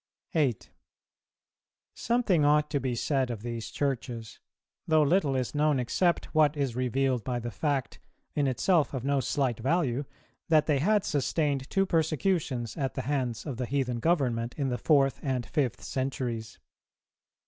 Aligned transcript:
8. 0.33 0.71
Something 1.93 2.43
ought 2.43 2.71
to 2.71 2.79
be 2.79 2.95
said 2.95 3.29
of 3.29 3.43
these 3.43 3.69
Churches; 3.69 4.39
though 4.87 5.03
little 5.03 5.35
is 5.35 5.53
known 5.53 5.79
except 5.79 6.33
what 6.33 6.57
is 6.57 6.75
revealed 6.75 7.23
by 7.23 7.37
the 7.37 7.51
fact, 7.51 7.99
in 8.33 8.47
itself 8.47 8.95
of 8.95 9.05
no 9.05 9.19
slight 9.19 9.59
value, 9.59 10.05
that 10.49 10.65
they 10.65 10.79
had 10.79 11.05
sustained 11.05 11.69
two 11.69 11.85
persecutions 11.85 12.75
at 12.77 12.95
the 12.95 13.03
hands 13.03 13.45
of 13.45 13.57
the 13.57 13.67
heathen 13.67 13.99
government 13.99 14.55
in 14.57 14.69
the 14.69 14.79
fourth 14.79 15.19
and 15.21 15.45
fifth 15.45 15.83
centuries. 15.83 16.57